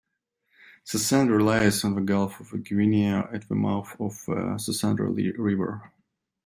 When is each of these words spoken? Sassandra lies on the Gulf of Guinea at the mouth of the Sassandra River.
Sassandra 0.83 1.43
lies 1.43 1.83
on 1.83 1.93
the 1.93 2.01
Gulf 2.01 2.39
of 2.39 2.63
Guinea 2.63 3.05
at 3.05 3.47
the 3.47 3.53
mouth 3.53 3.95
of 3.99 4.19
the 4.25 4.55
Sassandra 4.57 5.11
River. 5.37 5.91